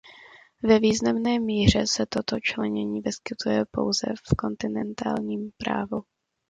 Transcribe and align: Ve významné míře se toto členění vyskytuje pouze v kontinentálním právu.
Ve 0.63 0.79
významné 0.79 1.39
míře 1.39 1.87
se 1.87 2.05
toto 2.05 2.39
členění 2.39 3.01
vyskytuje 3.01 3.65
pouze 3.71 4.07
v 4.27 4.35
kontinentálním 4.37 5.51
právu. 5.57 6.03